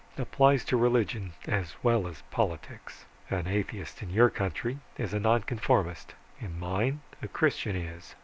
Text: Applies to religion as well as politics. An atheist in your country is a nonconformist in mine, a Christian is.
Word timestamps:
Applies 0.17 0.65
to 0.65 0.77
religion 0.77 1.33
as 1.47 1.75
well 1.83 2.07
as 2.07 2.23
politics. 2.31 3.05
An 3.29 3.45
atheist 3.45 4.01
in 4.01 4.09
your 4.09 4.31
country 4.31 4.79
is 4.97 5.13
a 5.13 5.19
nonconformist 5.19 6.15
in 6.39 6.57
mine, 6.59 7.01
a 7.21 7.27
Christian 7.27 7.75
is. 7.75 8.15